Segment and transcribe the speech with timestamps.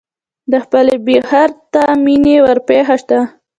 [0.51, 3.19] د خپلې بې خرته مینې ورپېښه ده.